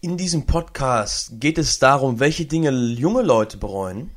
[0.00, 4.12] In diesem Podcast geht es darum, welche Dinge junge Leute bereuen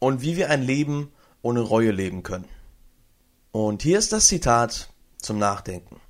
[0.00, 2.48] und wie wir ein Leben ohne Reue leben können.
[3.52, 4.88] Und hier ist das Zitat
[5.18, 6.00] zum Nachdenken.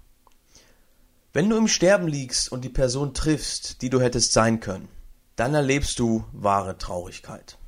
[1.35, 4.89] Wenn du im Sterben liegst und die Person triffst, die du hättest sein können,
[5.36, 7.59] dann erlebst du wahre Traurigkeit.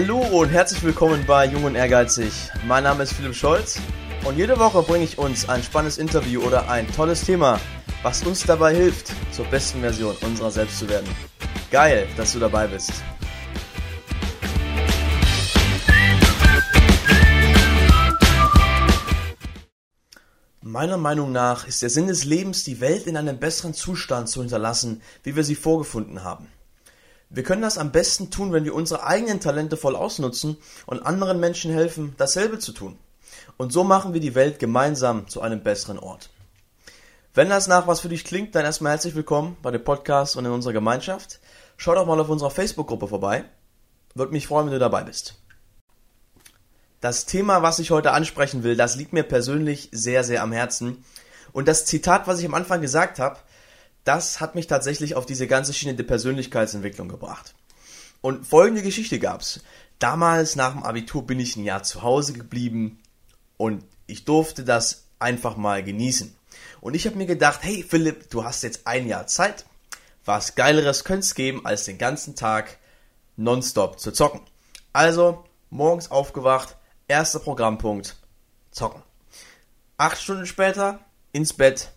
[0.00, 2.32] Hallo und herzlich willkommen bei Jung und Ehrgeizig.
[2.68, 3.80] Mein Name ist Philipp Scholz
[4.24, 7.58] und jede Woche bringe ich uns ein spannendes Interview oder ein tolles Thema,
[8.04, 11.08] was uns dabei hilft, zur besten Version unserer selbst zu werden.
[11.72, 12.92] Geil, dass du dabei bist.
[20.60, 24.42] Meiner Meinung nach ist der Sinn des Lebens, die Welt in einem besseren Zustand zu
[24.42, 26.46] hinterlassen, wie wir sie vorgefunden haben.
[27.30, 31.38] Wir können das am besten tun, wenn wir unsere eigenen Talente voll ausnutzen und anderen
[31.38, 32.98] Menschen helfen, dasselbe zu tun.
[33.58, 36.30] Und so machen wir die Welt gemeinsam zu einem besseren Ort.
[37.34, 40.46] Wenn das nach was für dich klingt, dann erstmal herzlich willkommen bei dem Podcast und
[40.46, 41.40] in unserer Gemeinschaft.
[41.76, 43.44] Schau doch mal auf unserer Facebook-Gruppe vorbei.
[44.14, 45.34] Würde mich freuen, wenn du dabei bist.
[47.00, 51.04] Das Thema, was ich heute ansprechen will, das liegt mir persönlich sehr, sehr am Herzen.
[51.52, 53.38] Und das Zitat, was ich am Anfang gesagt habe,
[54.08, 57.54] das hat mich tatsächlich auf diese ganze Schiene der Persönlichkeitsentwicklung gebracht.
[58.22, 59.60] Und folgende Geschichte gab's.
[59.98, 63.00] Damals nach dem Abitur bin ich ein Jahr zu Hause geblieben
[63.58, 66.34] und ich durfte das einfach mal genießen.
[66.80, 69.66] Und ich habe mir gedacht, hey Philipp, du hast jetzt ein Jahr Zeit.
[70.24, 72.78] Was geileres könnte es geben, als den ganzen Tag
[73.36, 74.40] nonstop zu zocken.
[74.94, 76.76] Also morgens aufgewacht,
[77.08, 78.16] erster Programmpunkt,
[78.70, 79.02] zocken.
[79.98, 81.00] Acht Stunden später
[81.32, 81.92] ins Bett,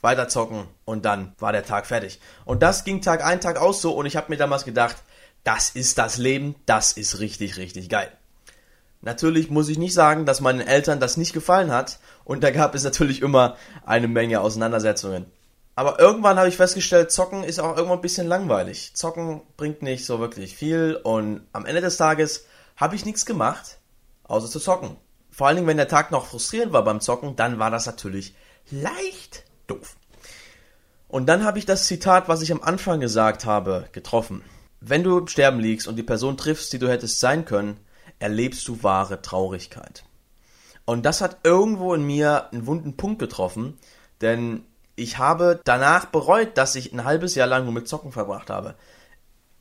[0.00, 2.20] weiter zocken und dann war der Tag fertig.
[2.44, 4.96] Und das ging Tag ein, Tag aus so und ich habe mir damals gedacht,
[5.44, 8.10] das ist das Leben, das ist richtig, richtig geil.
[9.00, 12.74] Natürlich muss ich nicht sagen, dass meinen Eltern das nicht gefallen hat und da gab
[12.74, 15.26] es natürlich immer eine Menge Auseinandersetzungen.
[15.76, 18.94] Aber irgendwann habe ich festgestellt, Zocken ist auch irgendwann ein bisschen langweilig.
[18.94, 22.46] Zocken bringt nicht so wirklich viel und am Ende des Tages
[22.76, 23.78] habe ich nichts gemacht,
[24.24, 24.96] außer zu zocken.
[25.30, 28.34] Vor allen Dingen, wenn der Tag noch frustrierend war beim Zocken, dann war das natürlich
[28.72, 29.97] leicht doof.
[31.08, 34.42] Und dann habe ich das Zitat, was ich am Anfang gesagt habe, getroffen.
[34.80, 37.80] Wenn du im Sterben liegst und die Person triffst, die du hättest sein können,
[38.18, 40.04] erlebst du wahre Traurigkeit.
[40.84, 43.78] Und das hat irgendwo in mir einen wunden Punkt getroffen,
[44.20, 44.64] denn
[44.96, 48.74] ich habe danach bereut, dass ich ein halbes Jahr lang nur mit Zocken verbracht habe.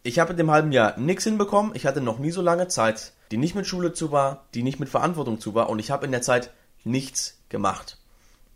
[0.03, 3.13] Ich habe in dem halben Jahr nichts hinbekommen, ich hatte noch nie so lange Zeit,
[3.31, 6.05] die nicht mit Schule zu war, die nicht mit Verantwortung zu war und ich habe
[6.05, 6.51] in der Zeit
[6.83, 7.97] nichts gemacht.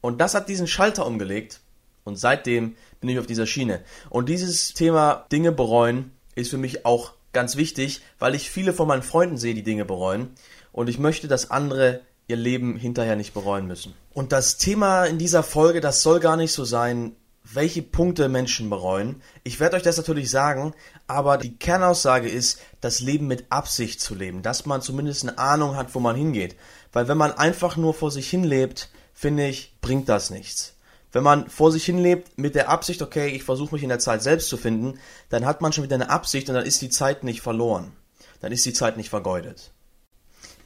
[0.02, 1.60] Und das hat diesen Schalter umgelegt.
[2.04, 3.82] Und seitdem bin ich auf dieser Schiene.
[4.10, 8.88] Und dieses Thema Dinge bereuen ist für mich auch ganz wichtig, weil ich viele von
[8.88, 10.30] meinen Freunden sehe, die Dinge bereuen.
[10.72, 13.94] Und ich möchte, dass andere ihr Leben hinterher nicht bereuen müssen.
[14.14, 18.70] Und das Thema in dieser Folge, das soll gar nicht so sein, welche Punkte Menschen
[18.70, 19.22] bereuen.
[19.44, 20.74] Ich werde euch das natürlich sagen,
[21.08, 25.76] aber die Kernaussage ist, das Leben mit Absicht zu leben, dass man zumindest eine Ahnung
[25.76, 26.56] hat, wo man hingeht.
[26.94, 30.76] Weil wenn man einfach nur vor sich hin lebt, finde ich, bringt das nichts.
[31.12, 34.00] Wenn man vor sich hin lebt mit der Absicht, okay, ich versuche mich in der
[34.00, 35.00] Zeit selbst zu finden,
[35.30, 37.92] dann hat man schon wieder eine Absicht und dann ist die Zeit nicht verloren.
[38.40, 39.72] Dann ist die Zeit nicht vergeudet.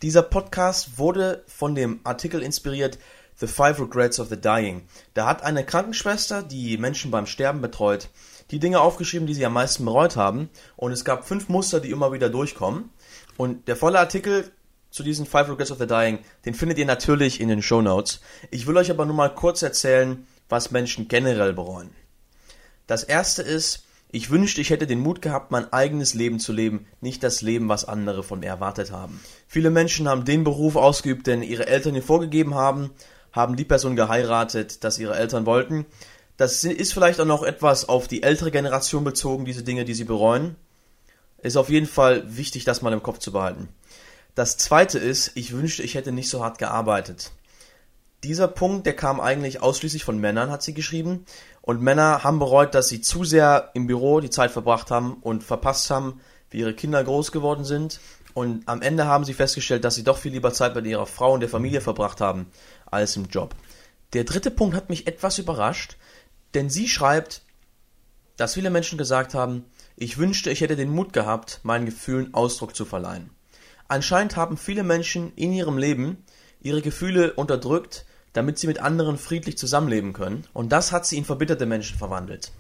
[0.02, 3.00] Dieser Podcast wurde von dem Artikel inspiriert
[3.38, 4.84] The Five Regrets of the Dying.
[5.14, 8.10] Da hat eine Krankenschwester, die Menschen beim Sterben betreut,
[8.52, 10.50] die Dinge aufgeschrieben, die sie am meisten bereut haben.
[10.76, 12.92] Und es gab fünf Muster, die immer wieder durchkommen.
[13.36, 14.52] Und der volle Artikel
[14.90, 18.22] zu diesen Five Regrets of the Dying, den findet ihr natürlich in den Show Notes.
[18.52, 21.92] Ich will euch aber nur mal kurz erzählen, was Menschen generell bereuen.
[22.88, 26.88] Das erste ist, ich wünschte, ich hätte den Mut gehabt, mein eigenes Leben zu leben,
[27.02, 29.20] nicht das Leben, was andere von mir erwartet haben.
[29.48, 32.92] Viele Menschen haben den Beruf ausgeübt, den ihre Eltern ihnen vorgegeben haben,
[33.34, 35.86] haben die Person geheiratet, das ihre Eltern wollten.
[36.38, 40.04] Das ist vielleicht auch noch etwas auf die ältere Generation bezogen, diese Dinge, die sie
[40.04, 40.56] bereuen.
[41.42, 43.70] Ist auf jeden Fall wichtig, das mal im Kopf zu behalten.
[44.36, 47.32] Das zweite ist, ich wünschte, ich hätte nicht so hart gearbeitet.
[48.26, 51.26] Dieser Punkt, der kam eigentlich ausschließlich von Männern, hat sie geschrieben.
[51.62, 55.44] Und Männer haben bereut, dass sie zu sehr im Büro die Zeit verbracht haben und
[55.44, 56.20] verpasst haben,
[56.50, 58.00] wie ihre Kinder groß geworden sind.
[58.34, 61.34] Und am Ende haben sie festgestellt, dass sie doch viel lieber Zeit mit ihrer Frau
[61.34, 62.48] und der Familie verbracht haben,
[62.88, 63.54] als im Job.
[64.14, 65.96] Der dritte Punkt hat mich etwas überrascht,
[66.56, 67.44] denn sie schreibt,
[68.38, 69.66] dass viele Menschen gesagt haben,
[69.98, 73.30] ich wünschte, ich hätte den Mut gehabt, meinen Gefühlen Ausdruck zu verleihen.
[73.88, 76.24] Anscheinend haben viele Menschen in ihrem Leben
[76.60, 80.46] ihre Gefühle unterdrückt, damit sie mit anderen friedlich zusammenleben können.
[80.52, 82.52] Und das hat sie in verbitterte Menschen verwandelt.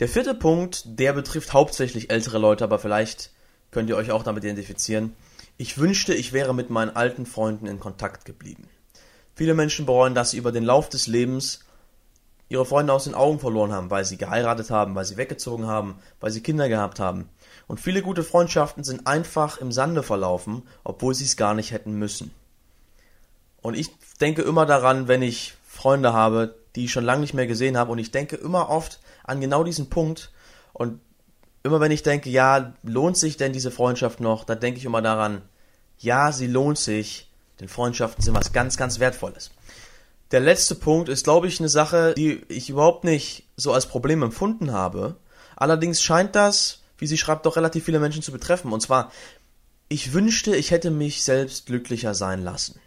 [0.00, 3.30] Der vierte Punkt, der betrifft hauptsächlich ältere Leute, aber vielleicht
[3.70, 5.14] könnt ihr euch auch damit identifizieren.
[5.58, 8.68] Ich wünschte, ich wäre mit meinen alten Freunden in Kontakt geblieben.
[9.36, 11.60] Viele Menschen bereuen, dass sie über den Lauf des Lebens
[12.48, 16.00] ihre Freunde aus den Augen verloren haben, weil sie geheiratet haben, weil sie weggezogen haben,
[16.18, 17.28] weil sie Kinder gehabt haben.
[17.68, 21.92] Und viele gute Freundschaften sind einfach im Sande verlaufen, obwohl sie es gar nicht hätten
[21.92, 22.32] müssen.
[23.66, 23.90] Und ich
[24.20, 27.90] denke immer daran, wenn ich Freunde habe, die ich schon lange nicht mehr gesehen habe,
[27.90, 30.30] und ich denke immer oft an genau diesen Punkt.
[30.72, 31.00] Und
[31.64, 35.02] immer wenn ich denke, ja, lohnt sich denn diese Freundschaft noch, dann denke ich immer
[35.02, 35.42] daran,
[35.98, 37.28] ja, sie lohnt sich,
[37.58, 39.50] denn Freundschaften sind was ganz, ganz Wertvolles.
[40.30, 44.22] Der letzte Punkt ist, glaube ich, eine Sache, die ich überhaupt nicht so als Problem
[44.22, 45.16] empfunden habe.
[45.56, 48.72] Allerdings scheint das, wie sie schreibt, doch relativ viele Menschen zu betreffen.
[48.72, 49.10] Und zwar,
[49.88, 52.78] ich wünschte, ich hätte mich selbst glücklicher sein lassen.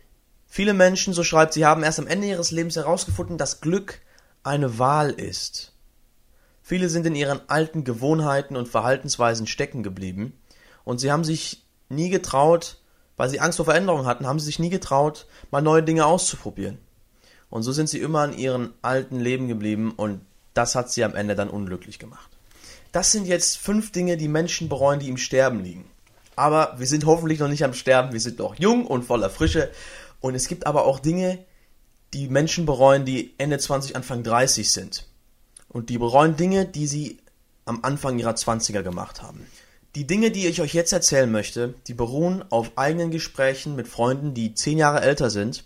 [0.49, 4.01] Viele Menschen, so schreibt sie, haben erst am Ende ihres Lebens herausgefunden, dass Glück
[4.43, 5.73] eine Wahl ist.
[6.63, 10.33] Viele sind in ihren alten Gewohnheiten und Verhaltensweisen stecken geblieben
[10.83, 12.77] und sie haben sich nie getraut,
[13.15, 16.79] weil sie Angst vor Veränderung hatten, haben sie sich nie getraut, mal neue Dinge auszuprobieren.
[17.49, 20.21] Und so sind sie immer in ihrem alten Leben geblieben und
[20.53, 22.29] das hat sie am Ende dann unglücklich gemacht.
[22.91, 25.85] Das sind jetzt fünf Dinge, die Menschen bereuen, die im Sterben liegen.
[26.35, 29.69] Aber wir sind hoffentlich noch nicht am Sterben, wir sind noch jung und voller Frische.
[30.21, 31.39] Und es gibt aber auch Dinge,
[32.13, 35.07] die Menschen bereuen, die Ende 20, Anfang 30 sind.
[35.67, 37.19] Und die bereuen Dinge, die sie
[37.65, 39.45] am Anfang ihrer 20er gemacht haben.
[39.95, 44.33] Die Dinge, die ich euch jetzt erzählen möchte, die beruhen auf eigenen Gesprächen mit Freunden,
[44.33, 45.63] die zehn Jahre älter sind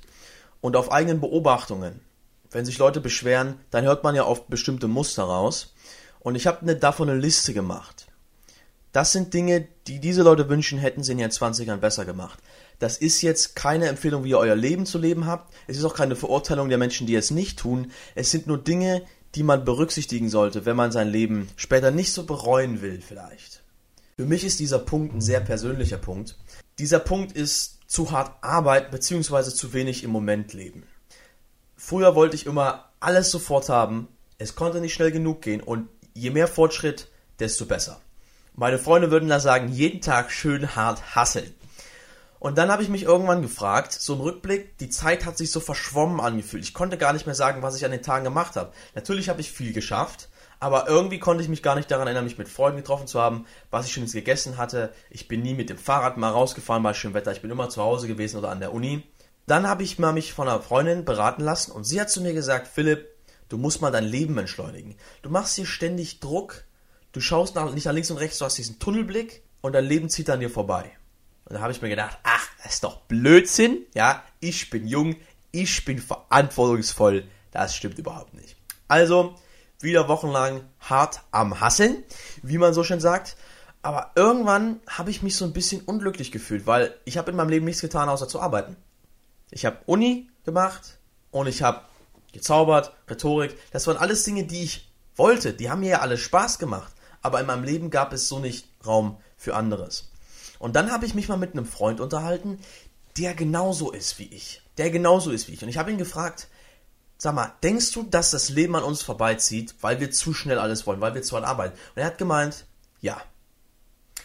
[0.61, 1.99] und auf eigenen Beobachtungen.
[2.51, 5.73] Wenn sich Leute beschweren, dann hört man ja oft bestimmte Muster raus.
[6.19, 8.07] Und ich habe eine, davon eine Liste gemacht.
[8.93, 12.39] Das sind Dinge, die diese Leute wünschen, hätten sie in ihren 20ern besser gemacht.
[12.79, 15.53] Das ist jetzt keine Empfehlung, wie ihr euer Leben zu leben habt.
[15.67, 17.91] Es ist auch keine Verurteilung der Menschen, die es nicht tun.
[18.15, 19.03] Es sind nur Dinge,
[19.35, 23.63] die man berücksichtigen sollte, wenn man sein Leben später nicht so bereuen will, vielleicht.
[24.17, 26.37] Für mich ist dieser Punkt ein sehr persönlicher Punkt.
[26.77, 29.51] Dieser Punkt ist zu hart arbeiten bzw.
[29.51, 30.83] zu wenig im Moment leben.
[31.75, 36.29] Früher wollte ich immer alles sofort haben, es konnte nicht schnell genug gehen und je
[36.29, 37.09] mehr Fortschritt,
[37.39, 37.99] desto besser.
[38.55, 41.53] Meine Freunde würden da sagen, jeden Tag schön hart hasseln.
[42.43, 45.61] Und dann habe ich mich irgendwann gefragt, so im Rückblick, die Zeit hat sich so
[45.61, 46.65] verschwommen angefühlt.
[46.65, 48.73] Ich konnte gar nicht mehr sagen, was ich an den Tagen gemacht habe.
[48.95, 50.27] Natürlich habe ich viel geschafft,
[50.59, 53.45] aber irgendwie konnte ich mich gar nicht daran erinnern, mich mit Freunden getroffen zu haben,
[53.71, 54.93] was ich Schönes gegessen hatte.
[55.09, 57.31] Ich bin nie mit dem Fahrrad mal rausgefahren bei schönem Wetter.
[57.31, 59.03] Ich bin immer zu Hause gewesen oder an der Uni.
[59.47, 62.33] Dann habe ich mal mich von einer Freundin beraten lassen und sie hat zu mir
[62.33, 63.07] gesagt, Philipp,
[63.47, 64.97] du musst mal dein Leben entschleunigen.
[65.21, 66.65] Du machst hier ständig Druck,
[67.13, 70.09] du schaust nach, nicht nach links und rechts, du hast diesen Tunnelblick und dein Leben
[70.09, 70.91] zieht an dir vorbei.
[71.53, 75.17] Und da habe ich mir gedacht, ach, das ist doch Blödsinn, ja, ich bin jung,
[75.51, 78.57] ich bin verantwortungsvoll, das stimmt überhaupt nicht.
[78.87, 79.35] Also,
[79.79, 82.01] wieder wochenlang hart am Hasseln,
[82.41, 83.37] wie man so schön sagt.
[83.83, 87.49] Aber irgendwann habe ich mich so ein bisschen unglücklich gefühlt, weil ich habe in meinem
[87.49, 88.75] Leben nichts getan, außer zu arbeiten.
[89.51, 90.97] Ich habe Uni gemacht
[91.29, 91.81] und ich habe
[92.31, 93.55] gezaubert, Rhetorik.
[93.69, 95.53] Das waren alles Dinge, die ich wollte.
[95.53, 96.93] Die haben mir ja alle Spaß gemacht.
[97.21, 100.09] Aber in meinem Leben gab es so nicht Raum für anderes.
[100.63, 102.57] Und dann habe ich mich mal mit einem Freund unterhalten,
[103.17, 104.61] der genauso ist wie ich.
[104.77, 105.61] Der genauso ist wie ich.
[105.61, 106.47] Und ich habe ihn gefragt,
[107.17, 110.85] Sag mal, denkst du, dass das Leben an uns vorbeizieht, weil wir zu schnell alles
[110.87, 111.77] wollen, weil wir zu hart arbeiten?
[111.95, 112.65] Und er hat gemeint,
[113.01, 113.21] ja.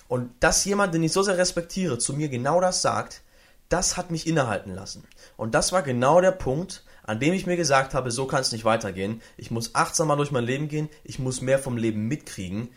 [0.09, 3.23] Und dass jemand, den ich so sehr respektiere, zu mir genau das sagt,
[3.69, 5.07] das hat mich innehalten lassen.
[5.37, 8.53] Und das war genau der Punkt, an dem ich mir gesagt habe, so kann es
[8.53, 9.23] nicht weitergehen.
[9.37, 12.71] Ich muss achtsamer durch mein Leben gehen, ich muss mehr vom Leben mitkriegen.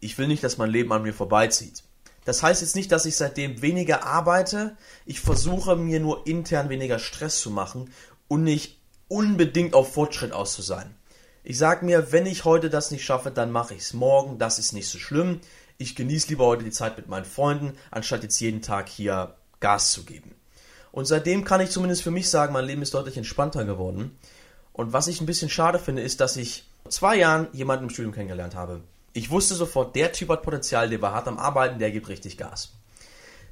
[0.00, 1.84] Ich will nicht, dass mein Leben an mir vorbeizieht.
[2.28, 4.76] Das heißt jetzt nicht, dass ich seitdem weniger arbeite.
[5.06, 7.90] Ich versuche mir nur intern weniger Stress zu machen
[8.28, 8.76] und nicht
[9.08, 10.94] unbedingt auf Fortschritt aus zu sein.
[11.42, 14.58] Ich sage mir, wenn ich heute das nicht schaffe, dann mache ich es morgen, das
[14.58, 15.40] ist nicht so schlimm.
[15.78, 19.92] Ich genieße lieber heute die Zeit mit meinen Freunden, anstatt jetzt jeden Tag hier Gas
[19.92, 20.34] zu geben.
[20.92, 24.18] Und seitdem kann ich zumindest für mich sagen, mein Leben ist deutlich entspannter geworden.
[24.74, 27.90] Und was ich ein bisschen schade finde, ist, dass ich vor zwei Jahren jemanden im
[27.90, 28.82] Studium kennengelernt habe.
[29.12, 32.36] Ich wusste sofort, der Typ hat Potenzial, der war hart am Arbeiten, der gibt richtig
[32.36, 32.74] Gas.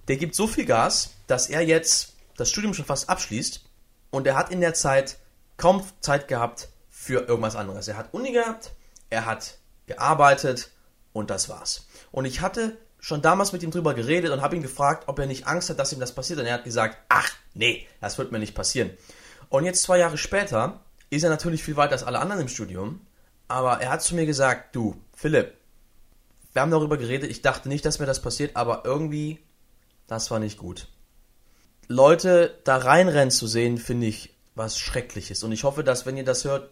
[0.08, 3.64] Der gibt so viel Gas, dass er jetzt das Studium schon fast abschließt
[4.10, 5.18] und er hat in der Zeit
[5.56, 7.88] kaum Zeit gehabt für irgendwas anderes.
[7.88, 8.72] Er hat Uni gehabt,
[9.10, 10.70] er hat gearbeitet
[11.12, 11.86] und das war's.
[12.12, 15.26] Und ich hatte schon damals mit ihm drüber geredet und habe ihn gefragt, ob er
[15.26, 16.40] nicht Angst hat, dass ihm das passiert.
[16.40, 18.90] Und er hat gesagt, ach nee, das wird mir nicht passieren.
[19.48, 23.06] Und jetzt zwei Jahre später ist er natürlich viel weiter als alle anderen im Studium.
[23.48, 25.54] Aber er hat zu mir gesagt, du, Philipp,
[26.52, 29.38] wir haben darüber geredet, ich dachte nicht, dass mir das passiert, aber irgendwie,
[30.06, 30.88] das war nicht gut.
[31.88, 35.42] Leute da reinrennen zu sehen, finde ich was Schreckliches.
[35.42, 36.70] Und ich hoffe, dass, wenn ihr das hört,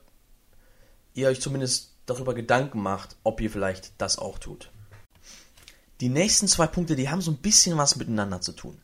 [1.15, 4.71] ihr euch zumindest darüber Gedanken macht, ob ihr vielleicht das auch tut.
[6.01, 8.79] Die nächsten zwei Punkte, die haben so ein bisschen was miteinander zu tun.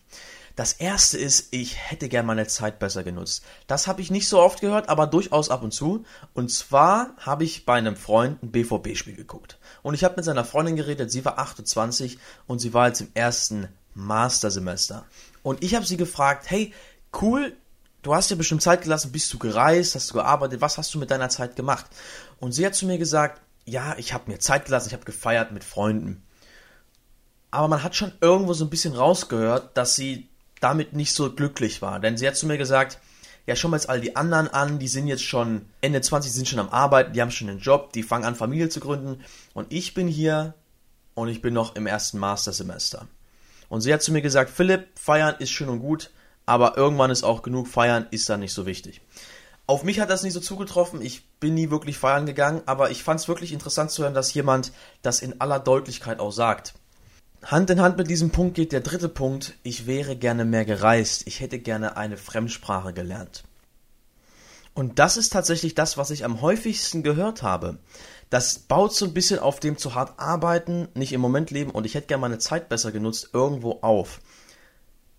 [0.57, 3.45] Das erste ist, ich hätte gern meine Zeit besser genutzt.
[3.67, 6.05] Das habe ich nicht so oft gehört, aber durchaus ab und zu.
[6.35, 9.59] Und zwar habe ich bei einem Freund ein BVB-Spiel geguckt.
[9.83, 13.09] Und ich habe mit seiner Freundin geredet, sie war 28 und sie war jetzt im
[13.15, 15.07] ersten Mastersemester.
[15.43, 16.73] Und ich habe sie gefragt, hey,
[17.21, 17.57] cool,
[18.03, 20.99] du hast ja bestimmt Zeit gelassen, bist du gereist, hast du gearbeitet, was hast du
[20.99, 21.87] mit deiner Zeit gemacht?
[22.39, 25.53] Und sie hat zu mir gesagt, ja, ich habe mir Zeit gelassen, ich habe gefeiert
[25.53, 26.23] mit Freunden.
[27.51, 30.30] Aber man hat schon irgendwo so ein bisschen rausgehört, dass sie
[30.61, 32.01] damit nicht so glücklich war.
[32.01, 32.99] Denn sie hat zu mir gesagt,
[33.47, 36.49] ja, schau mal jetzt all die anderen an, die sind jetzt schon Ende 20, sind
[36.49, 39.25] schon am Arbeiten, die haben schon einen Job, die fangen an, Familie zu gründen.
[39.55, 40.55] Und ich bin hier
[41.15, 43.09] und ich bin noch im ersten Mastersemester.
[43.69, 46.11] Und sie hat zu mir gesagt, Philipp, feiern ist schön und gut,
[46.45, 49.01] aber irgendwann ist auch genug, feiern ist dann nicht so wichtig.
[49.67, 53.05] Auf mich hat das nicht so zugetroffen, ich bin nie wirklich feiern gegangen, aber ich
[53.05, 56.75] fand es wirklich interessant zu hören, dass jemand das in aller Deutlichkeit auch sagt.
[57.45, 61.27] Hand in Hand mit diesem Punkt geht der dritte Punkt, ich wäre gerne mehr gereist,
[61.27, 63.45] ich hätte gerne eine Fremdsprache gelernt.
[64.75, 67.79] Und das ist tatsächlich das, was ich am häufigsten gehört habe.
[68.29, 71.87] Das baut so ein bisschen auf dem zu hart arbeiten, nicht im Moment leben und
[71.87, 74.21] ich hätte gerne meine Zeit besser genutzt irgendwo auf.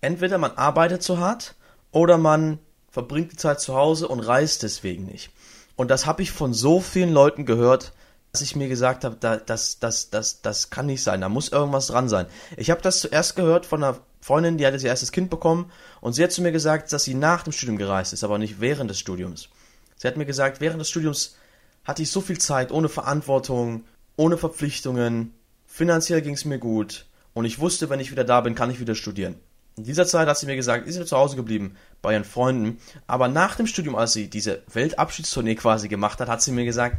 [0.00, 1.54] Entweder man arbeitet zu hart
[1.90, 5.30] oder man verbringt die Zeit zu Hause und reist deswegen nicht.
[5.76, 7.92] Und das habe ich von so vielen Leuten gehört,
[8.32, 11.50] dass ich mir gesagt habe, da, das, das, das, das kann nicht sein, da muss
[11.50, 12.24] irgendwas dran sein.
[12.56, 15.70] Ich habe das zuerst gehört von einer Freundin, die hatte ihr erstes Kind bekommen
[16.00, 18.58] und sie hat zu mir gesagt, dass sie nach dem Studium gereist ist, aber nicht
[18.58, 19.50] während des Studiums.
[19.96, 21.36] Sie hat mir gesagt, während des Studiums
[21.84, 23.84] hatte ich so viel Zeit, ohne Verantwortung,
[24.16, 25.34] ohne Verpflichtungen,
[25.66, 28.80] finanziell ging es mir gut und ich wusste, wenn ich wieder da bin, kann ich
[28.80, 29.34] wieder studieren.
[29.76, 32.78] In dieser Zeit hat sie mir gesagt, ist sie zu Hause geblieben bei ihren Freunden,
[33.06, 36.96] aber nach dem Studium, als sie diese Weltabschiedstournee quasi gemacht hat, hat sie mir gesagt,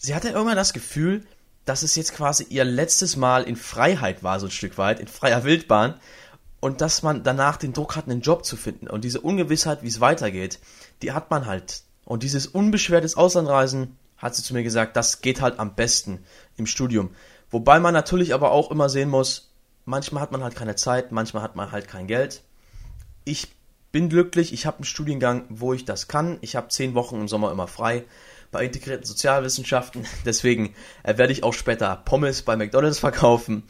[0.00, 1.24] sie hatte irgendwann das Gefühl,
[1.64, 5.06] dass es jetzt quasi ihr letztes Mal in Freiheit war, so ein Stück weit, in
[5.06, 5.94] freier Wildbahn.
[6.58, 8.88] Und dass man danach den Druck hat, einen Job zu finden.
[8.88, 10.58] Und diese Ungewissheit, wie es weitergeht,
[11.00, 11.84] die hat man halt.
[12.04, 16.24] Und dieses unbeschwertes Auslandreisen, hat sie zu mir gesagt, das geht halt am besten
[16.56, 17.14] im Studium.
[17.50, 19.52] Wobei man natürlich aber auch immer sehen muss,
[19.86, 22.42] manchmal hat man halt keine Zeit, manchmal hat man halt kein Geld.
[23.24, 23.48] Ich
[23.92, 26.36] bin glücklich, ich habe einen Studiengang, wo ich das kann.
[26.42, 28.04] Ich habe zehn Wochen im Sommer immer frei
[28.50, 30.04] bei integrierten Sozialwissenschaften.
[30.24, 33.64] Deswegen äh, werde ich auch später Pommes bei McDonalds verkaufen.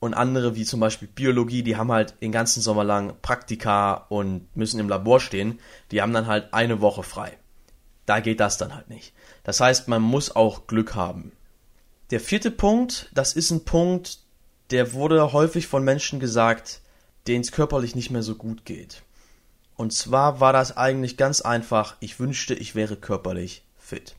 [0.00, 4.54] Und andere, wie zum Beispiel Biologie, die haben halt den ganzen Sommer lang Praktika und
[4.56, 5.58] müssen im Labor stehen.
[5.90, 7.36] Die haben dann halt eine Woche frei.
[8.06, 9.12] Da geht das dann halt nicht.
[9.42, 11.32] Das heißt, man muss auch Glück haben.
[12.10, 14.20] Der vierte Punkt, das ist ein Punkt,
[14.70, 16.80] der wurde häufig von Menschen gesagt,
[17.26, 19.02] denen es körperlich nicht mehr so gut geht.
[19.76, 24.16] Und zwar war das eigentlich ganz einfach, ich wünschte, ich wäre körperlich fit.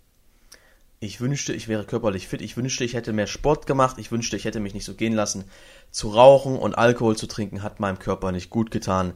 [1.00, 2.42] Ich wünschte, ich wäre körperlich fit.
[2.42, 3.98] Ich wünschte, ich hätte mehr Sport gemacht.
[4.00, 5.46] Ich wünschte, ich hätte mich nicht so gehen lassen.
[5.92, 9.14] Zu rauchen und Alkohol zu trinken hat meinem Körper nicht gut getan.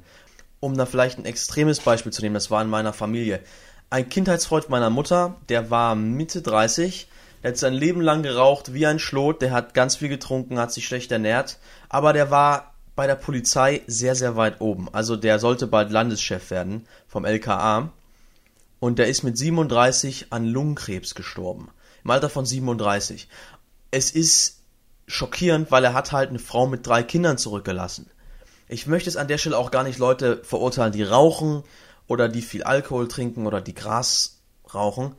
[0.61, 3.41] Um da vielleicht ein extremes Beispiel zu nehmen, das war in meiner Familie.
[3.89, 7.09] Ein Kindheitsfreund meiner Mutter, der war Mitte 30,
[7.43, 10.71] der hat sein Leben lang geraucht wie ein Schlot, der hat ganz viel getrunken, hat
[10.71, 14.87] sich schlecht ernährt, aber der war bei der Polizei sehr, sehr weit oben.
[14.93, 17.91] Also der sollte bald Landeschef werden vom LKA
[18.83, 21.69] und der ist mit 37 an Lungenkrebs gestorben.
[22.03, 23.29] Im Alter von 37.
[23.91, 24.59] Es ist
[25.07, 28.11] schockierend, weil er hat halt eine Frau mit drei Kindern zurückgelassen.
[28.67, 31.63] Ich möchte es an der Stelle auch gar nicht Leute verurteilen, die rauchen
[32.07, 34.41] oder die viel Alkohol trinken oder die Gras
[34.73, 35.15] rauchen.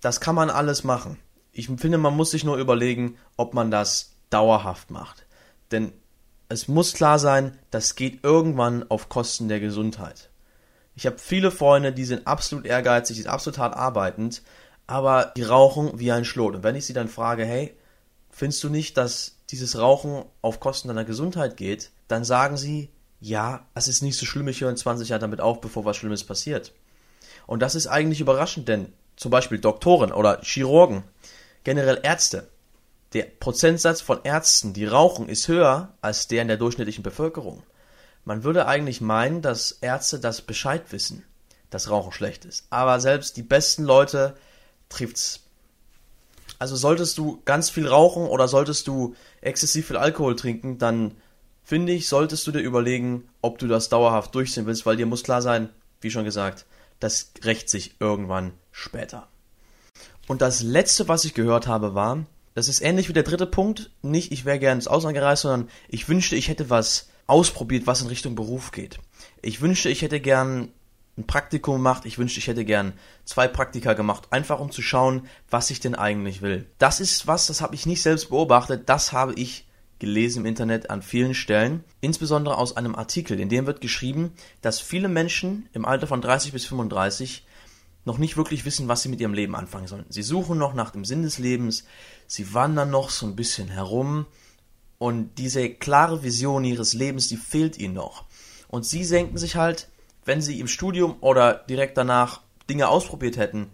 [0.00, 1.18] Das kann man alles machen.
[1.52, 5.26] Ich finde, man muss sich nur überlegen, ob man das dauerhaft macht.
[5.70, 5.92] Denn
[6.48, 10.30] es muss klar sein, das geht irgendwann auf Kosten der Gesundheit.
[10.96, 14.42] Ich habe viele Freunde, die sind absolut ehrgeizig, die sind absolut hart arbeitend,
[14.86, 16.54] aber die rauchen wie ein Schlot.
[16.54, 17.74] Und wenn ich sie dann frage, hey,
[18.30, 23.66] findest du nicht, dass dieses Rauchen auf Kosten deiner Gesundheit geht, dann sagen sie, ja,
[23.74, 26.24] es ist nicht so schlimm, ich höre in 20 Jahren damit auf, bevor was Schlimmes
[26.24, 26.72] passiert.
[27.46, 31.04] Und das ist eigentlich überraschend, denn zum Beispiel Doktoren oder Chirurgen,
[31.62, 32.48] generell Ärzte,
[33.12, 37.62] der Prozentsatz von Ärzten, die rauchen, ist höher als der in der durchschnittlichen Bevölkerung.
[38.24, 41.24] Man würde eigentlich meinen, dass Ärzte das Bescheid wissen,
[41.70, 42.66] dass Rauchen schlecht ist.
[42.70, 44.34] Aber selbst die besten Leute
[44.88, 45.40] trifft's.
[46.58, 51.16] Also solltest du ganz viel rauchen oder solltest du exzessiv viel Alkohol trinken, dann
[51.64, 55.24] finde ich, solltest du dir überlegen, ob du das dauerhaft durchziehen willst, weil dir muss
[55.24, 55.68] klar sein,
[56.00, 56.66] wie schon gesagt,
[57.00, 59.26] das rächt sich irgendwann später.
[60.28, 63.90] Und das letzte, was ich gehört habe, war, das ist ähnlich wie der dritte Punkt,
[64.02, 68.02] nicht ich wäre gerne ins Ausland gereist, sondern ich wünschte, ich hätte was ausprobiert, was
[68.02, 68.98] in Richtung Beruf geht.
[69.42, 70.70] Ich wünschte, ich hätte gern
[71.16, 72.92] ein Praktikum gemacht, ich wünschte, ich hätte gern
[73.24, 76.66] zwei Praktika gemacht, einfach um zu schauen, was ich denn eigentlich will.
[76.78, 79.66] Das ist was, das habe ich nicht selbst beobachtet, das habe ich
[80.00, 84.80] gelesen im Internet an vielen Stellen, insbesondere aus einem Artikel, in dem wird geschrieben, dass
[84.80, 87.46] viele Menschen im Alter von 30 bis 35
[88.04, 90.04] noch nicht wirklich wissen, was sie mit ihrem Leben anfangen sollen.
[90.08, 91.84] Sie suchen noch nach dem Sinn des Lebens,
[92.26, 94.26] sie wandern noch so ein bisschen herum
[95.04, 98.24] und diese klare Vision ihres Lebens, die fehlt ihnen noch.
[98.68, 99.88] Und sie senken sich halt,
[100.24, 103.68] wenn sie im Studium oder direkt danach Dinge ausprobiert hätten,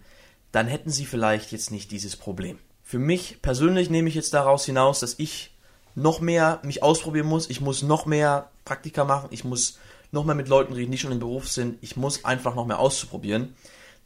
[0.51, 2.59] dann hätten sie vielleicht jetzt nicht dieses Problem.
[2.83, 5.55] Für mich persönlich nehme ich jetzt daraus hinaus, dass ich
[5.95, 7.49] noch mehr mich ausprobieren muss.
[7.49, 9.29] Ich muss noch mehr Praktika machen.
[9.31, 9.79] Ich muss
[10.11, 11.77] noch mehr mit Leuten reden, die schon im Beruf sind.
[11.79, 13.55] Ich muss einfach noch mehr auszuprobieren.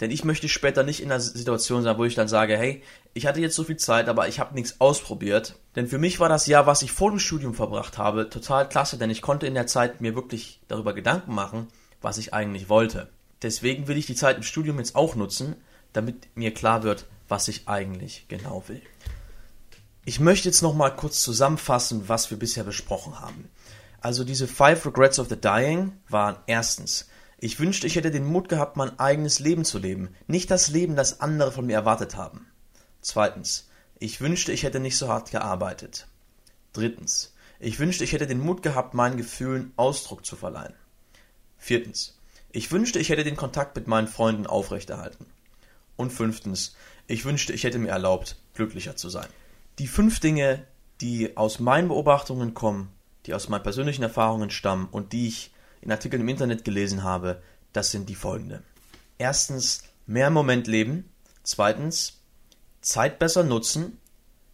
[0.01, 2.83] Denn ich möchte später nicht in einer Situation sein, wo ich dann sage, hey,
[3.13, 5.55] ich hatte jetzt so viel Zeit, aber ich habe nichts ausprobiert.
[5.75, 8.97] Denn für mich war das Jahr, was ich vor dem Studium verbracht habe, total klasse,
[8.97, 11.67] denn ich konnte in der Zeit mir wirklich darüber Gedanken machen,
[12.01, 13.09] was ich eigentlich wollte.
[13.41, 15.55] Deswegen will ich die Zeit im Studium jetzt auch nutzen,
[15.93, 18.81] damit mir klar wird, was ich eigentlich genau will.
[20.03, 23.49] Ich möchte jetzt noch mal kurz zusammenfassen, was wir bisher besprochen haben.
[24.01, 28.49] Also diese Five Regrets of the Dying waren erstens, ich wünschte, ich hätte den Mut
[28.49, 32.47] gehabt, mein eigenes Leben zu leben, nicht das Leben, das andere von mir erwartet haben.
[33.01, 36.07] Zweitens, ich wünschte, ich hätte nicht so hart gearbeitet.
[36.73, 40.73] Drittens, ich wünschte, ich hätte den Mut gehabt, meinen Gefühlen Ausdruck zu verleihen.
[41.57, 42.19] Viertens,
[42.51, 45.25] ich wünschte, ich hätte den Kontakt mit meinen Freunden aufrechterhalten.
[45.97, 46.75] Und fünftens,
[47.07, 49.27] ich wünschte, ich hätte mir erlaubt, glücklicher zu sein.
[49.79, 50.65] Die fünf Dinge,
[51.01, 52.91] die aus meinen Beobachtungen kommen,
[53.25, 55.51] die aus meinen persönlichen Erfahrungen stammen und die ich
[55.85, 58.63] in Artikeln im Internet gelesen habe, das sind die folgende.
[59.17, 61.09] Erstens, mehr im Moment leben.
[61.43, 62.19] Zweitens,
[62.81, 63.99] Zeit besser nutzen.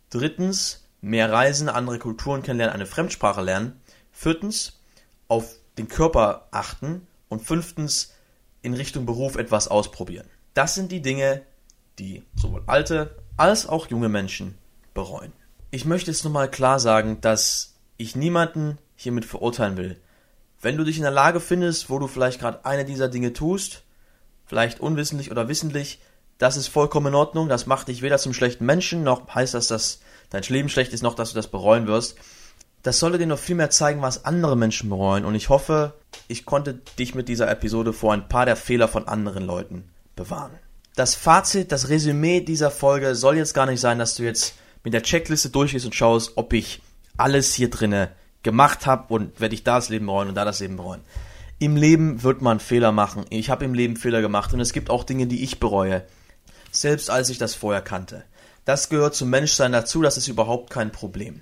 [0.10, 3.80] Drittens, mehr reisen, andere Kulturen kennenlernen, eine Fremdsprache lernen.
[4.12, 4.80] Viertens,
[5.28, 7.08] auf den Körper achten.
[7.30, 8.14] Und fünftens,
[8.62, 10.28] in Richtung Beruf etwas ausprobieren.
[10.54, 11.44] Das sind die Dinge,
[11.98, 14.58] die sowohl alte als auch junge Menschen
[14.94, 15.32] bereuen.
[15.72, 20.02] Ich möchte jetzt nochmal klar sagen, dass ich niemanden hiermit verurteilen will.
[20.62, 23.84] Wenn du dich in der Lage findest, wo du vielleicht gerade eine dieser Dinge tust,
[24.46, 26.00] vielleicht unwissentlich oder wissentlich,
[26.38, 27.50] das ist vollkommen in Ordnung.
[27.50, 31.04] Das macht dich weder zum schlechten Menschen, noch heißt das, dass dein Leben schlecht ist,
[31.04, 32.16] noch dass du das bereuen wirst.
[32.84, 35.26] Das sollte dir noch viel mehr zeigen, was andere Menschen bereuen.
[35.26, 35.94] Und ich hoffe,
[36.28, 40.52] ich konnte dich mit dieser Episode vor ein paar der Fehler von anderen Leuten bewahren.
[40.96, 44.94] Das Fazit, das Resümee dieser Folge soll jetzt gar nicht sein, dass du jetzt mit
[44.94, 46.82] der Checkliste durchgehst und schaust, ob ich
[47.18, 48.10] alles hier drinne
[48.44, 51.02] gemacht habe und werde ich da das Leben bereuen und da das Leben bereuen.
[51.60, 53.26] Im Leben wird man Fehler machen.
[53.30, 56.04] Ich habe im Leben Fehler gemacht und es gibt auch Dinge, die ich bereue.
[56.72, 58.24] Selbst als ich das vorher kannte.
[58.66, 61.42] Das gehört zum Menschsein dazu, das ist überhaupt kein Problem.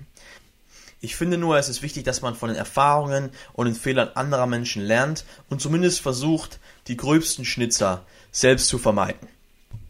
[1.02, 4.46] Ich finde nur, es ist wichtig, dass man von den Erfahrungen und den Fehlern anderer
[4.46, 9.28] Menschen lernt und zumindest versucht, die gröbsten Schnitzer selbst zu vermeiden.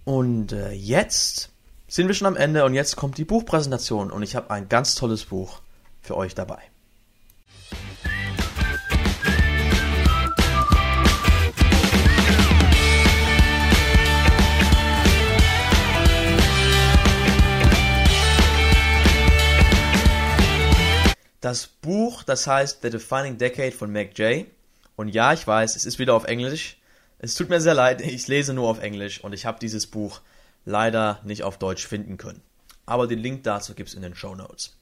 [0.04, 1.50] Und äh, jetzt
[1.88, 4.94] sind wir schon am Ende und jetzt kommt die Buchpräsentation und ich habe ein ganz
[4.94, 5.60] tolles Buch
[6.00, 6.69] für euch dabei.
[21.50, 24.46] Das Buch, das heißt The Defining Decade von Meg Jay.
[24.94, 26.76] Und ja, ich weiß, es ist wieder auf Englisch.
[27.18, 30.20] Es tut mir sehr leid, ich lese nur auf Englisch und ich habe dieses Buch
[30.64, 32.40] leider nicht auf Deutsch finden können.
[32.86, 34.76] Aber den Link dazu gibt es in den Show Notes.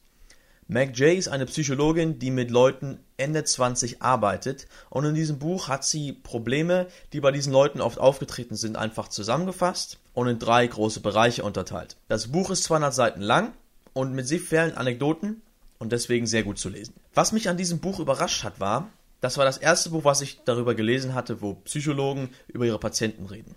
[0.67, 5.69] Meg Jay ist eine Psychologin, die mit Leuten Ende 20 arbeitet und in diesem Buch
[5.69, 10.67] hat sie Probleme, die bei diesen Leuten oft aufgetreten sind, einfach zusammengefasst und in drei
[10.67, 11.97] große Bereiche unterteilt.
[12.09, 13.53] Das Buch ist 200 Seiten lang
[13.93, 15.41] und mit sehr vielen Anekdoten
[15.79, 16.93] und deswegen sehr gut zu lesen.
[17.13, 18.89] Was mich an diesem Buch überrascht hat, war,
[19.21, 23.25] das war das erste Buch, was ich darüber gelesen hatte, wo Psychologen über ihre Patienten
[23.25, 23.55] reden.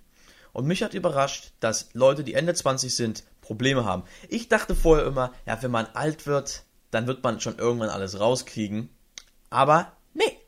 [0.53, 4.05] Und mich hat überrascht, dass Leute, die Ende 20 sind, Probleme haben.
[4.29, 8.21] Ich dachte vorher immer, ja, wenn man alt wird, dann wird man schon irgendwann alles
[8.21, 8.91] rauskriegen.
[9.51, 10.39] Aber nee.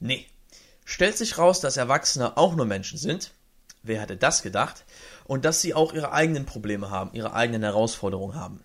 [0.00, 0.26] Nee.
[0.84, 3.32] Stellt sich raus, dass Erwachsene auch nur Menschen sind.
[3.82, 4.84] Wer hätte das gedacht?
[5.24, 8.60] Und dass sie auch ihre eigenen Probleme haben, ihre eigenen Herausforderungen haben.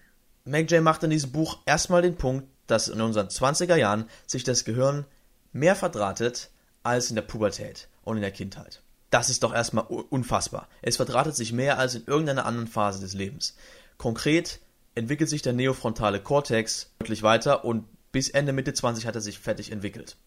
[0.47, 4.43] Meg J macht in diesem Buch erstmal den Punkt, dass in unseren 20er Jahren sich
[4.43, 5.05] das Gehirn
[5.51, 6.51] mehr verdrahtet
[6.83, 8.81] als in der Pubertät und in der Kindheit.
[9.09, 10.67] Das ist doch erstmal unfassbar.
[10.81, 13.55] Es verdrahtet sich mehr als in irgendeiner anderen Phase des Lebens.
[13.97, 14.59] Konkret
[14.95, 19.39] entwickelt sich der neofrontale Kortex deutlich weiter und bis Ende Mitte 20 hat er sich
[19.39, 20.17] fertig entwickelt.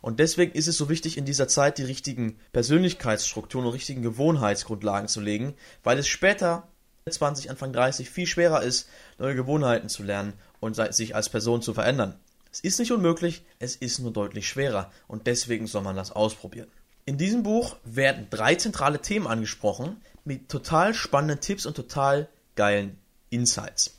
[0.00, 5.08] Und deswegen ist es so wichtig, in dieser Zeit die richtigen Persönlichkeitsstrukturen und richtigen Gewohnheitsgrundlagen
[5.08, 6.68] zu legen, weil es später
[7.10, 8.88] 20, Anfang 30 viel schwerer ist,
[9.18, 12.14] neue Gewohnheiten zu lernen und sich als Person zu verändern.
[12.52, 16.70] Es ist nicht unmöglich, es ist nur deutlich schwerer und deswegen soll man das ausprobieren.
[17.04, 22.96] In diesem Buch werden drei zentrale Themen angesprochen mit total spannenden Tipps und total geilen
[23.30, 23.96] Insights.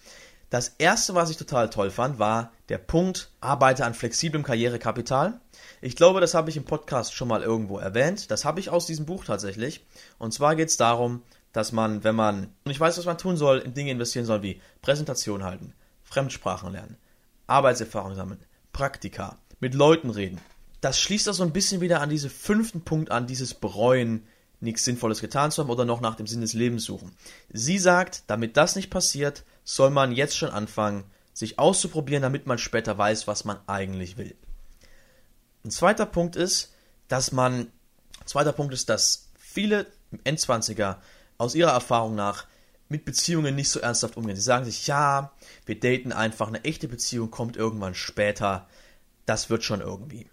[0.49, 5.41] Das erste, was ich total toll fand, war der Punkt, arbeite an flexiblem Karrierekapital.
[5.81, 8.31] Ich glaube, das habe ich im Podcast schon mal irgendwo erwähnt.
[8.31, 9.83] Das habe ich aus diesem Buch tatsächlich.
[10.19, 13.59] Und zwar geht es darum, dass man, wenn man nicht weiß, was man tun soll,
[13.59, 16.97] in Dinge investieren soll wie Präsentation halten, Fremdsprachen lernen,
[17.47, 20.39] Arbeitserfahrung sammeln, Praktika, mit Leuten reden.
[20.81, 24.25] Das schließt auch so ein bisschen wieder an diesen fünften Punkt an, dieses Bereuen,
[24.59, 27.11] nichts Sinnvolles getan zu haben oder noch nach dem Sinn des Lebens suchen.
[27.51, 32.57] Sie sagt, damit das nicht passiert, soll man jetzt schon anfangen, sich auszuprobieren, damit man
[32.57, 34.35] später weiß, was man eigentlich will.
[35.63, 36.73] Ein zweiter Punkt ist,
[37.07, 37.71] dass man,
[38.25, 39.85] zweiter Punkt ist, dass viele
[40.23, 41.01] Endzwanziger
[41.43, 42.45] aus ihrer Erfahrung nach
[42.89, 44.35] mit Beziehungen nicht so ernsthaft umgehen.
[44.35, 45.31] Sie sagen sich, ja,
[45.65, 48.67] wir daten einfach, eine echte Beziehung kommt irgendwann später,
[49.25, 50.29] das wird schon irgendwie.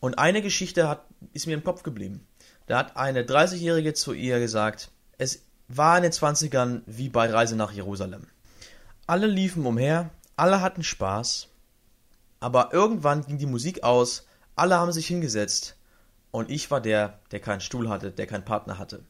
[0.00, 2.26] Und eine Geschichte hat, ist mir im Kopf geblieben.
[2.66, 7.56] Da hat eine 30-Jährige zu ihr gesagt, es war in den 20ern wie bei Reise
[7.56, 8.26] nach Jerusalem.
[9.06, 11.48] Alle liefen umher, alle hatten Spaß,
[12.40, 15.76] aber irgendwann ging die Musik aus, alle haben sich hingesetzt
[16.30, 19.04] und ich war der, der keinen Stuhl hatte, der keinen Partner hatte.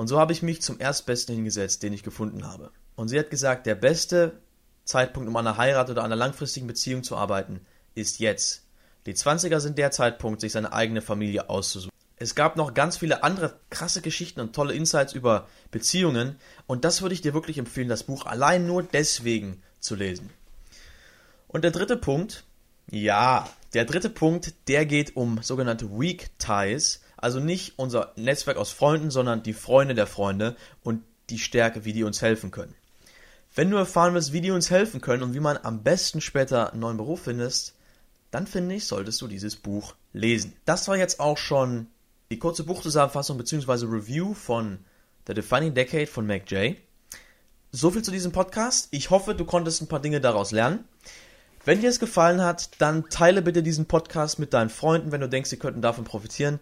[0.00, 2.70] Und so habe ich mich zum Erstbesten hingesetzt, den ich gefunden habe.
[2.96, 4.40] Und sie hat gesagt, der beste
[4.86, 7.60] Zeitpunkt, um an einer Heirat oder einer langfristigen Beziehung zu arbeiten,
[7.94, 8.64] ist jetzt.
[9.04, 11.92] Die 20er sind der Zeitpunkt, sich seine eigene Familie auszusuchen.
[12.16, 16.36] Es gab noch ganz viele andere krasse Geschichten und tolle Insights über Beziehungen
[16.66, 20.30] und das würde ich dir wirklich empfehlen, das Buch allein nur deswegen zu lesen.
[21.46, 22.44] Und der dritte Punkt,
[22.90, 28.70] ja, der dritte Punkt, der geht um sogenannte Weak Ties, also nicht unser Netzwerk aus
[28.70, 32.74] Freunden, sondern die Freunde der Freunde und die Stärke, wie die uns helfen können.
[33.54, 36.72] Wenn du erfahren willst, wie die uns helfen können und wie man am besten später
[36.72, 37.74] einen neuen Beruf findest,
[38.30, 40.54] dann finde ich, solltest du dieses Buch lesen.
[40.64, 41.88] Das war jetzt auch schon
[42.30, 43.86] die kurze Buchzusammenfassung bzw.
[43.86, 44.78] Review von
[45.26, 46.76] The Defining Decade von Mac J.
[47.72, 48.88] So viel zu diesem Podcast.
[48.92, 50.84] Ich hoffe, du konntest ein paar Dinge daraus lernen.
[51.64, 55.28] Wenn dir es gefallen hat, dann teile bitte diesen Podcast mit deinen Freunden, wenn du
[55.28, 56.58] denkst, sie könnten davon profitieren.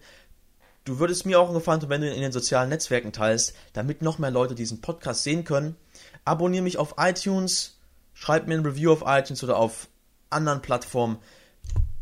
[0.88, 3.54] Du würdest mir auch einen Gefallen tun, wenn du ihn in den sozialen Netzwerken teilst,
[3.74, 5.76] damit noch mehr Leute diesen Podcast sehen können.
[6.24, 7.78] Abonniere mich auf iTunes,
[8.14, 9.88] schreib mir ein Review auf iTunes oder auf
[10.30, 11.18] anderen Plattformen.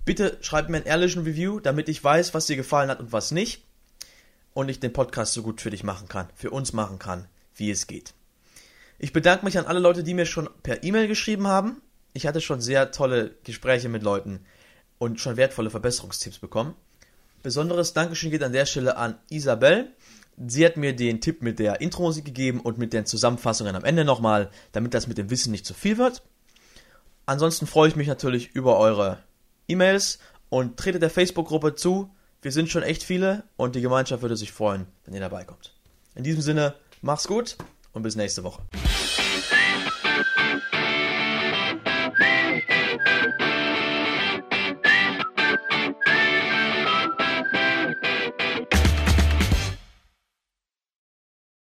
[0.05, 3.33] Bitte schreib mir einen ehrlichen Review, damit ich weiß, was dir gefallen hat und was
[3.33, 3.65] nicht.
[4.55, 7.73] Und ich den Podcast so gut für dich machen kann, für uns machen kann, wie
[7.73, 8.15] es geht.
[9.01, 11.83] Ich bedanke mich an alle Leute, die mir schon per E-Mail geschrieben haben
[12.17, 14.41] ich hatte schon sehr tolle Gespräche mit Leuten
[14.99, 16.75] und schon wertvolle Verbesserungstipps bekommen.
[17.47, 19.93] Besonderes Dankeschön geht an der Stelle an Isabel.
[20.37, 24.05] Sie hat mir den Tipp mit der Intro-Musik gegeben und mit den Zusammenfassungen am Ende
[24.05, 26.25] nochmal, damit das mit dem Wissen nicht zu viel wird.
[27.25, 29.21] Ansonsten freue ich mich natürlich über eure
[29.69, 32.11] E-Mails und trete der Facebook-Gruppe zu.
[32.43, 35.73] Wir sind schon echt viele und die Gemeinschaft würde sich freuen, wenn ihr dabei kommt.
[36.17, 37.59] In diesem Sinne, mach's gut
[37.93, 38.63] und bis nächste Woche.